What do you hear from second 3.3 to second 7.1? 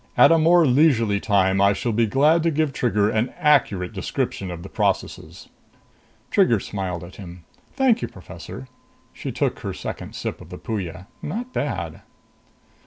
accurate description of the processes." Trigger smiled